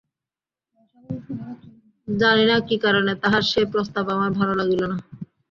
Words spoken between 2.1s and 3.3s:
জানি না, কী কারণে